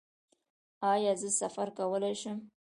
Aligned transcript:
ایا 0.91 1.13
زه 1.21 1.29
سفر 1.39 1.67
کولی 1.77 2.13
شم؟ 2.21 2.37